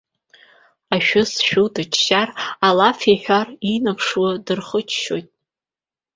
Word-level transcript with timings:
Ашәы 0.95 1.21
зшәу 1.29 1.67
дыччар, 1.73 2.29
алаф 2.67 2.99
иҳәар, 3.13 3.47
инаԥшуа 3.73 4.29
дихыччоит. 4.45 5.27